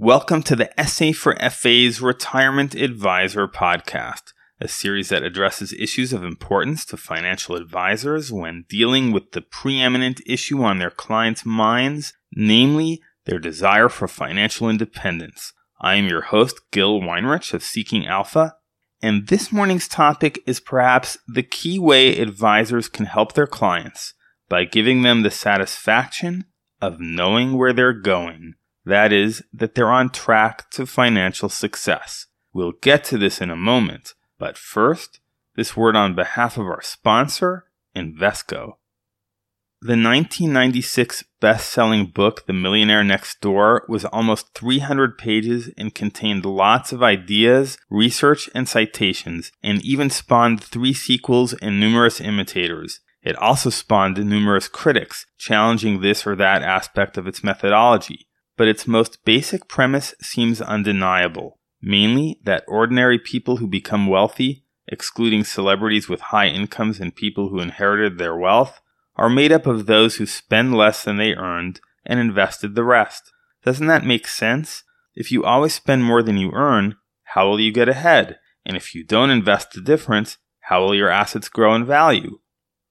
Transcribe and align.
Welcome 0.00 0.44
to 0.44 0.54
the 0.54 0.70
SA 0.86 1.10
for 1.10 1.34
FA's 1.50 2.00
Retirement 2.00 2.76
Advisor 2.76 3.48
podcast, 3.48 4.32
a 4.60 4.68
series 4.68 5.08
that 5.08 5.24
addresses 5.24 5.72
issues 5.72 6.12
of 6.12 6.22
importance 6.22 6.84
to 6.84 6.96
financial 6.96 7.56
advisors 7.56 8.30
when 8.30 8.64
dealing 8.68 9.10
with 9.10 9.32
the 9.32 9.40
preeminent 9.40 10.20
issue 10.24 10.62
on 10.62 10.78
their 10.78 10.92
clients' 10.92 11.44
minds, 11.44 12.12
namely 12.32 13.02
their 13.24 13.40
desire 13.40 13.88
for 13.88 14.06
financial 14.06 14.70
independence. 14.70 15.52
I 15.80 15.96
am 15.96 16.06
your 16.06 16.22
host, 16.22 16.60
Gil 16.70 17.00
Weinrich 17.00 17.52
of 17.52 17.64
Seeking 17.64 18.06
Alpha, 18.06 18.54
and 19.02 19.26
this 19.26 19.50
morning's 19.50 19.88
topic 19.88 20.38
is 20.46 20.60
perhaps 20.60 21.18
the 21.26 21.42
key 21.42 21.80
way 21.80 22.16
advisors 22.20 22.88
can 22.88 23.06
help 23.06 23.32
their 23.32 23.48
clients 23.48 24.14
by 24.48 24.64
giving 24.64 25.02
them 25.02 25.22
the 25.22 25.32
satisfaction 25.32 26.44
of 26.80 27.00
knowing 27.00 27.58
where 27.58 27.72
they're 27.72 27.92
going 27.92 28.54
that 28.88 29.12
is, 29.12 29.42
that 29.52 29.74
they're 29.74 29.90
on 29.90 30.10
track 30.10 30.70
to 30.70 30.86
financial 30.86 31.48
success. 31.48 32.26
We'll 32.52 32.72
get 32.72 33.04
to 33.04 33.18
this 33.18 33.40
in 33.40 33.50
a 33.50 33.56
moment, 33.56 34.14
but 34.38 34.56
first, 34.58 35.20
this 35.56 35.76
word 35.76 35.94
on 35.94 36.14
behalf 36.14 36.56
of 36.56 36.66
our 36.66 36.82
sponsor, 36.82 37.66
Invesco. 37.94 38.74
The 39.80 39.94
1996 39.94 41.22
best 41.40 41.68
selling 41.68 42.06
book, 42.06 42.46
The 42.46 42.52
Millionaire 42.52 43.04
Next 43.04 43.40
Door, 43.40 43.84
was 43.88 44.04
almost 44.06 44.54
300 44.54 45.16
pages 45.16 45.70
and 45.76 45.94
contained 45.94 46.44
lots 46.44 46.90
of 46.92 47.02
ideas, 47.02 47.78
research, 47.88 48.50
and 48.54 48.68
citations, 48.68 49.52
and 49.62 49.84
even 49.84 50.10
spawned 50.10 50.64
three 50.64 50.94
sequels 50.94 51.52
and 51.54 51.78
numerous 51.78 52.20
imitators. 52.20 53.00
It 53.22 53.36
also 53.36 53.70
spawned 53.70 54.16
numerous 54.16 54.66
critics, 54.66 55.26
challenging 55.36 56.00
this 56.00 56.26
or 56.26 56.34
that 56.36 56.62
aspect 56.62 57.16
of 57.16 57.28
its 57.28 57.44
methodology 57.44 58.28
but 58.58 58.68
its 58.68 58.86
most 58.86 59.24
basic 59.24 59.68
premise 59.68 60.14
seems 60.20 60.60
undeniable, 60.60 61.58
mainly 61.80 62.40
that 62.44 62.64
ordinary 62.66 63.18
people 63.18 63.58
who 63.58 63.68
become 63.68 64.08
wealthy, 64.08 64.64
excluding 64.88 65.44
celebrities 65.44 66.08
with 66.08 66.20
high 66.20 66.48
incomes 66.48 66.98
and 66.98 67.14
people 67.14 67.48
who 67.48 67.60
inherited 67.60 68.18
their 68.18 68.36
wealth, 68.36 68.80
are 69.16 69.30
made 69.30 69.52
up 69.52 69.66
of 69.66 69.86
those 69.86 70.16
who 70.16 70.26
spend 70.26 70.76
less 70.76 71.04
than 71.04 71.16
they 71.16 71.34
earned 71.34 71.80
and 72.04 72.18
invested 72.18 72.74
the 72.74 72.84
rest. 72.84 73.32
Doesn't 73.64 73.86
that 73.86 74.04
make 74.04 74.26
sense? 74.26 74.82
If 75.14 75.30
you 75.30 75.44
always 75.44 75.74
spend 75.74 76.04
more 76.04 76.22
than 76.22 76.36
you 76.36 76.50
earn, 76.52 76.96
how 77.34 77.48
will 77.48 77.60
you 77.60 77.72
get 77.72 77.88
ahead? 77.88 78.38
And 78.66 78.76
if 78.76 78.94
you 78.94 79.04
don't 79.04 79.30
invest 79.30 79.72
the 79.72 79.80
difference, 79.80 80.36
how 80.62 80.82
will 80.82 80.94
your 80.94 81.10
assets 81.10 81.48
grow 81.48 81.74
in 81.74 81.86
value? 81.86 82.38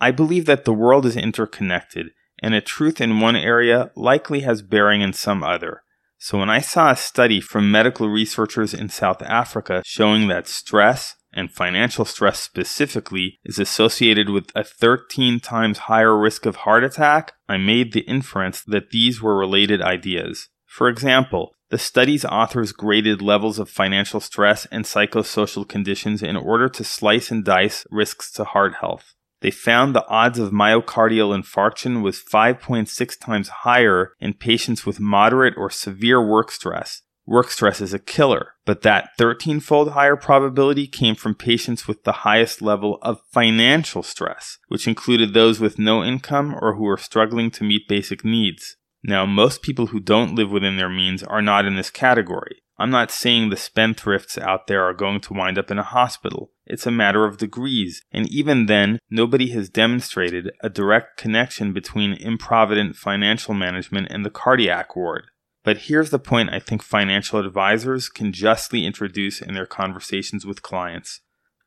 I 0.00 0.10
believe 0.10 0.44
that 0.46 0.64
the 0.64 0.74
world 0.74 1.06
is 1.06 1.16
interconnected 1.16 2.10
and 2.44 2.54
a 2.54 2.60
truth 2.60 3.00
in 3.00 3.20
one 3.20 3.36
area 3.36 3.90
likely 3.96 4.40
has 4.40 4.60
bearing 4.60 5.00
in 5.00 5.14
some 5.14 5.42
other. 5.42 5.82
So 6.18 6.38
when 6.38 6.50
I 6.50 6.60
saw 6.60 6.90
a 6.90 6.96
study 6.96 7.40
from 7.40 7.70
medical 7.70 8.06
researchers 8.10 8.74
in 8.74 8.90
South 8.90 9.22
Africa 9.22 9.80
showing 9.82 10.28
that 10.28 10.46
stress, 10.46 11.16
and 11.32 11.50
financial 11.50 12.04
stress 12.04 12.38
specifically, 12.38 13.38
is 13.46 13.58
associated 13.58 14.28
with 14.28 14.52
a 14.54 14.62
13 14.62 15.40
times 15.40 15.78
higher 15.88 16.14
risk 16.14 16.44
of 16.44 16.56
heart 16.56 16.84
attack, 16.84 17.32
I 17.48 17.56
made 17.56 17.94
the 17.94 18.00
inference 18.00 18.60
that 18.64 18.90
these 18.90 19.22
were 19.22 19.38
related 19.38 19.80
ideas. 19.80 20.50
For 20.66 20.90
example, 20.90 21.54
the 21.70 21.78
study's 21.78 22.26
authors 22.26 22.72
graded 22.72 23.22
levels 23.22 23.58
of 23.58 23.70
financial 23.70 24.20
stress 24.20 24.66
and 24.66 24.84
psychosocial 24.84 25.66
conditions 25.66 26.22
in 26.22 26.36
order 26.36 26.68
to 26.68 26.84
slice 26.84 27.30
and 27.30 27.42
dice 27.42 27.86
risks 27.90 28.30
to 28.32 28.44
heart 28.44 28.74
health 28.82 29.14
they 29.44 29.50
found 29.50 29.94
the 29.94 30.08
odds 30.08 30.38
of 30.38 30.52
myocardial 30.52 31.38
infarction 31.38 32.02
was 32.02 32.18
5.6 32.18 33.20
times 33.20 33.48
higher 33.48 34.14
in 34.18 34.32
patients 34.32 34.86
with 34.86 34.98
moderate 34.98 35.52
or 35.58 35.68
severe 35.68 36.26
work 36.26 36.50
stress. 36.50 37.02
Work 37.26 37.50
stress 37.50 37.82
is 37.82 37.92
a 37.92 37.98
killer, 37.98 38.54
but 38.64 38.80
that 38.80 39.10
13 39.18 39.60
fold 39.60 39.90
higher 39.90 40.16
probability 40.16 40.86
came 40.86 41.14
from 41.14 41.34
patients 41.34 41.86
with 41.86 42.04
the 42.04 42.24
highest 42.24 42.62
level 42.62 42.98
of 43.02 43.20
financial 43.32 44.02
stress, 44.02 44.56
which 44.68 44.88
included 44.88 45.34
those 45.34 45.60
with 45.60 45.78
no 45.78 46.02
income 46.02 46.56
or 46.62 46.76
who 46.76 46.84
were 46.84 46.96
struggling 46.96 47.50
to 47.50 47.64
meet 47.64 47.86
basic 47.86 48.24
needs. 48.24 48.76
Now, 49.02 49.26
most 49.26 49.60
people 49.60 49.88
who 49.88 50.00
don't 50.00 50.34
live 50.34 50.50
within 50.50 50.78
their 50.78 50.88
means 50.88 51.22
are 51.22 51.42
not 51.42 51.66
in 51.66 51.76
this 51.76 51.90
category. 51.90 52.62
I'm 52.76 52.90
not 52.90 53.10
saying 53.10 53.50
the 53.50 53.56
spendthrifts 53.56 54.36
out 54.36 54.66
there 54.66 54.82
are 54.82 54.94
going 54.94 55.20
to 55.20 55.34
wind 55.34 55.58
up 55.58 55.70
in 55.70 55.78
a 55.78 55.84
hospital. 55.84 56.50
It's 56.66 56.86
a 56.86 56.90
matter 56.90 57.24
of 57.24 57.36
degrees, 57.36 58.02
and 58.10 58.28
even 58.28 58.66
then, 58.66 58.98
nobody 59.08 59.50
has 59.50 59.68
demonstrated 59.68 60.50
a 60.60 60.68
direct 60.68 61.16
connection 61.16 61.72
between 61.72 62.14
improvident 62.14 62.96
financial 62.96 63.54
management 63.54 64.08
and 64.10 64.24
the 64.24 64.30
cardiac 64.30 64.96
ward. 64.96 65.26
But 65.62 65.78
here's 65.78 66.10
the 66.10 66.18
point 66.18 66.50
I 66.52 66.58
think 66.58 66.82
financial 66.82 67.38
advisors 67.38 68.08
can 68.08 68.32
justly 68.32 68.84
introduce 68.84 69.40
in 69.40 69.54
their 69.54 69.66
conversations 69.66 70.44
with 70.44 70.62
clients. 70.62 71.20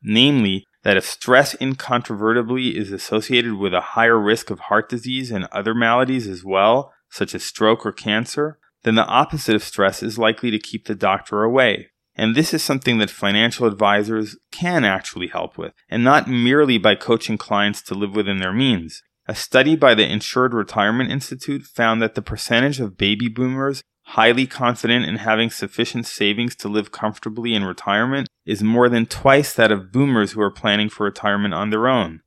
Namely, 0.03 0.65
that 0.83 0.97
if 0.97 1.05
stress 1.05 1.55
incontrovertibly 1.55 2.77
is 2.77 2.91
associated 2.91 3.53
with 3.55 3.73
a 3.73 3.81
higher 3.81 4.19
risk 4.19 4.49
of 4.49 4.59
heart 4.59 4.89
disease 4.89 5.31
and 5.31 5.45
other 5.51 5.73
maladies 5.73 6.27
as 6.27 6.43
well, 6.43 6.93
such 7.09 7.33
as 7.33 7.43
stroke 7.43 7.85
or 7.85 7.91
cancer, 7.91 8.59
then 8.83 8.95
the 8.95 9.05
opposite 9.05 9.55
of 9.55 9.63
stress 9.63 10.01
is 10.01 10.17
likely 10.17 10.51
to 10.51 10.59
keep 10.59 10.85
the 10.85 10.95
doctor 10.95 11.43
away. 11.43 11.89
And 12.15 12.35
this 12.35 12.53
is 12.53 12.63
something 12.63 12.97
that 12.97 13.11
financial 13.11 13.67
advisors 13.67 14.37
can 14.51 14.83
actually 14.83 15.27
help 15.27 15.57
with, 15.57 15.73
and 15.89 16.03
not 16.03 16.27
merely 16.27 16.77
by 16.77 16.95
coaching 16.95 17.37
clients 17.37 17.81
to 17.83 17.93
live 17.93 18.15
within 18.15 18.39
their 18.39 18.53
means. 18.53 19.03
A 19.27 19.35
study 19.35 19.75
by 19.75 19.93
the 19.93 20.09
Insured 20.09 20.53
Retirement 20.53 21.11
Institute 21.11 21.63
found 21.63 22.01
that 22.01 22.15
the 22.15 22.21
percentage 22.21 22.79
of 22.79 22.97
baby 22.97 23.27
boomers 23.27 23.83
highly 24.11 24.47
confident 24.47 25.05
in 25.05 25.17
having 25.17 25.49
sufficient 25.49 26.05
savings 26.05 26.55
to 26.55 26.69
live 26.69 26.93
comfortably 26.93 27.53
in 27.53 27.65
retirement 27.65 28.29
is 28.45 28.63
more 28.63 28.87
than 28.87 29.05
twice 29.05 29.53
that 29.53 29.71
of 29.71 29.91
boomers 29.91 30.31
who 30.31 30.41
are 30.41 30.49
planning 30.49 30.87
for 30.87 31.03
retirement 31.03 31.53
on 31.53 31.69
their 31.69 31.89
own. 31.89 32.21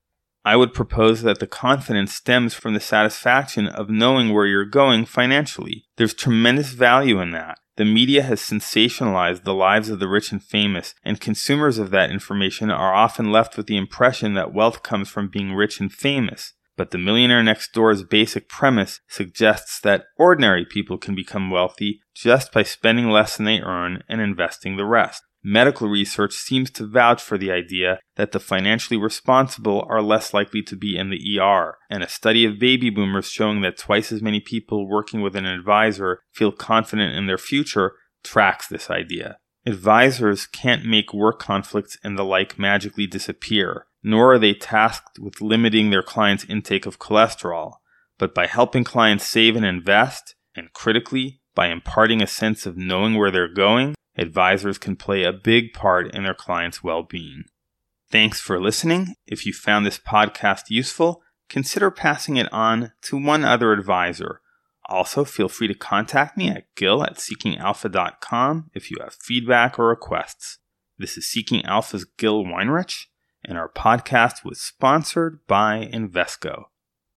I 0.44 0.56
would 0.56 0.72
propose 0.72 1.22
that 1.22 1.38
the 1.38 1.46
confidence 1.46 2.14
stems 2.14 2.54
from 2.54 2.72
the 2.72 2.80
satisfaction 2.80 3.66
of 3.66 3.90
knowing 3.90 4.32
where 4.32 4.46
you're 4.46 4.64
going 4.64 5.04
financially. 5.04 5.84
There's 5.96 6.14
tremendous 6.14 6.70
value 6.70 7.20
in 7.20 7.32
that. 7.32 7.58
The 7.76 7.84
media 7.84 8.22
has 8.22 8.40
sensationalized 8.40 9.44
the 9.44 9.54
lives 9.54 9.90
of 9.90 10.00
the 10.00 10.08
rich 10.08 10.32
and 10.32 10.42
famous, 10.42 10.94
and 11.04 11.20
consumers 11.20 11.78
of 11.78 11.90
that 11.90 12.10
information 12.10 12.70
are 12.70 12.94
often 12.94 13.30
left 13.30 13.56
with 13.56 13.66
the 13.66 13.76
impression 13.76 14.34
that 14.34 14.52
wealth 14.52 14.82
comes 14.82 15.08
from 15.08 15.28
being 15.28 15.54
rich 15.54 15.80
and 15.80 15.92
famous. 15.92 16.54
But 16.80 16.92
the 16.92 16.96
millionaire 16.96 17.42
next 17.42 17.74
door's 17.74 18.04
basic 18.04 18.48
premise 18.48 19.00
suggests 19.06 19.80
that 19.82 20.06
ordinary 20.16 20.64
people 20.64 20.96
can 20.96 21.14
become 21.14 21.50
wealthy 21.50 22.00
just 22.14 22.52
by 22.52 22.62
spending 22.62 23.10
less 23.10 23.36
than 23.36 23.44
they 23.44 23.60
earn 23.60 24.02
and 24.08 24.18
investing 24.22 24.78
the 24.78 24.86
rest. 24.86 25.22
Medical 25.44 25.90
research 25.90 26.32
seems 26.32 26.70
to 26.70 26.86
vouch 26.86 27.22
for 27.22 27.36
the 27.36 27.52
idea 27.52 28.00
that 28.16 28.32
the 28.32 28.40
financially 28.40 28.98
responsible 28.98 29.84
are 29.90 30.00
less 30.00 30.32
likely 30.32 30.62
to 30.62 30.74
be 30.74 30.96
in 30.96 31.10
the 31.10 31.38
ER, 31.38 31.76
and 31.90 32.02
a 32.02 32.08
study 32.08 32.46
of 32.46 32.58
baby 32.58 32.88
boomers 32.88 33.28
showing 33.28 33.60
that 33.60 33.76
twice 33.76 34.10
as 34.10 34.22
many 34.22 34.40
people 34.40 34.88
working 34.88 35.20
with 35.20 35.36
an 35.36 35.44
advisor 35.44 36.22
feel 36.32 36.50
confident 36.50 37.14
in 37.14 37.26
their 37.26 37.36
future 37.36 37.92
tracks 38.24 38.66
this 38.66 38.88
idea. 38.88 39.36
Advisors 39.66 40.46
can't 40.46 40.86
make 40.86 41.12
work 41.12 41.38
conflicts 41.38 41.98
and 42.02 42.18
the 42.18 42.24
like 42.24 42.58
magically 42.58 43.06
disappear, 43.06 43.84
nor 44.02 44.34
are 44.34 44.38
they 44.38 44.54
tasked 44.54 45.18
with 45.18 45.40
limiting 45.40 45.90
their 45.90 46.02
clients' 46.02 46.44
intake 46.48 46.86
of 46.86 46.98
cholesterol, 46.98 47.74
but 48.18 48.34
by 48.34 48.46
helping 48.46 48.84
clients 48.84 49.26
save 49.26 49.56
and 49.56 49.64
invest, 49.64 50.34
and 50.54 50.72
critically, 50.72 51.40
by 51.54 51.68
imparting 51.68 52.22
a 52.22 52.26
sense 52.26 52.66
of 52.66 52.76
knowing 52.76 53.14
where 53.14 53.30
they're 53.30 53.52
going, 53.52 53.94
advisors 54.16 54.78
can 54.78 54.96
play 54.96 55.24
a 55.24 55.32
big 55.32 55.72
part 55.72 56.14
in 56.14 56.24
their 56.24 56.34
clients' 56.34 56.82
well 56.82 57.02
being. 57.02 57.44
Thanks 58.10 58.40
for 58.40 58.60
listening. 58.60 59.14
If 59.26 59.46
you 59.46 59.52
found 59.52 59.86
this 59.86 59.98
podcast 59.98 60.64
useful, 60.68 61.22
consider 61.48 61.90
passing 61.90 62.36
it 62.36 62.52
on 62.52 62.92
to 63.02 63.16
one 63.16 63.44
other 63.44 63.72
advisor. 63.72 64.40
Also, 64.88 65.24
feel 65.24 65.48
free 65.48 65.68
to 65.68 65.74
contact 65.74 66.36
me 66.36 66.48
at 66.48 66.64
gil 66.74 67.04
at 67.04 67.16
seekingalpha.com 67.16 68.70
if 68.74 68.90
you 68.90 68.96
have 69.00 69.14
feedback 69.14 69.78
or 69.78 69.88
requests. 69.88 70.58
This 70.98 71.16
is 71.16 71.30
Seeking 71.30 71.64
Alpha's 71.64 72.04
Gil 72.04 72.44
Weinrich, 72.44 73.06
and 73.44 73.58
our 73.58 73.68
podcast 73.68 74.44
was 74.44 74.60
sponsored 74.60 75.46
by 75.46 75.88
Invesco. 75.92 76.64